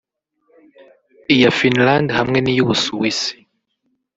iya 1.33 1.49
Finlande 1.57 2.11
hamwe 2.19 2.37
n’iy’Ubusuwisi 2.41 3.33